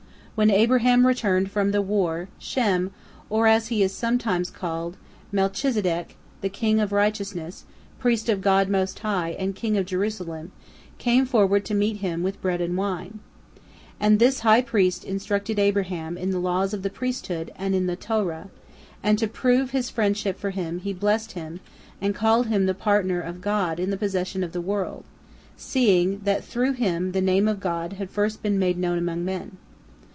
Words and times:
When 0.33 0.49
Abraham 0.49 1.05
returned 1.05 1.51
from 1.51 1.69
the 1.69 1.83
war, 1.83 2.27
Shem, 2.39 2.89
or, 3.29 3.45
as 3.45 3.67
he 3.67 3.83
is 3.83 3.93
sometimes 3.93 4.49
called, 4.49 4.97
Melchizedek, 5.31 6.15
the 6.39 6.49
king 6.49 6.79
of 6.79 6.91
righteousness, 6.91 7.65
priest 7.99 8.27
of 8.27 8.41
God 8.41 8.67
Most 8.67 8.97
High, 8.99 9.35
and 9.37 9.53
king 9.53 9.77
of 9.77 9.85
Jerusalem, 9.85 10.51
came 10.97 11.27
forth 11.27 11.63
to 11.65 11.75
meet 11.75 11.97
him 11.97 12.23
with 12.23 12.41
bread 12.41 12.59
and 12.59 12.75
wine. 12.75 13.19
And 13.99 14.17
this 14.17 14.39
high 14.39 14.63
priest 14.63 15.03
instructed 15.03 15.59
Abraham 15.59 16.17
in 16.17 16.31
the 16.31 16.39
laws 16.39 16.73
of 16.73 16.81
the 16.81 16.89
priesthood 16.89 17.51
and 17.55 17.75
in 17.75 17.85
the 17.85 17.95
Torah, 17.97 18.49
and 19.03 19.19
to 19.19 19.27
prove 19.27 19.71
his 19.71 19.91
friendship 19.91 20.39
for 20.39 20.49
him 20.49 20.79
he 20.79 20.91
blessed 20.91 21.33
him, 21.33 21.59
and 22.01 22.15
called 22.15 22.47
him 22.47 22.65
the 22.65 22.73
partner 22.73 23.21
of 23.21 23.41
God 23.41 23.79
in 23.79 23.91
the 23.91 23.97
possession 23.97 24.43
of 24.43 24.53
the 24.53 24.61
world, 24.61 25.03
seeing 25.55 26.21
that 26.23 26.43
through 26.43 26.71
him 26.73 27.11
the 27.11 27.21
Name 27.21 27.47
of 27.47 27.59
God 27.59 27.93
had 27.93 28.09
first 28.09 28.41
been 28.41 28.57
made 28.57 28.79
known 28.79 28.97
among 28.97 29.23
men. 29.23 29.57